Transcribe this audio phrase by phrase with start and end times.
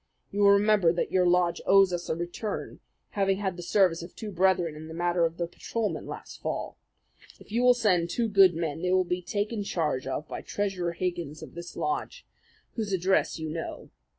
[0.31, 4.15] You will remember that your lodge owes us a return, having had the service of
[4.15, 6.79] two brethren in the matter of the patrolman last fall.
[7.37, 11.43] You will send two good men, they will be taken charge of by Treasurer Higgins
[11.43, 12.25] of this lodge,
[12.73, 13.91] whose address you know.